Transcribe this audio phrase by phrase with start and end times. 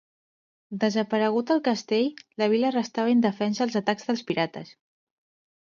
[0.83, 2.09] Desaparegut el castell,
[2.43, 4.77] la vila restava indefensa als atacs dels pirates.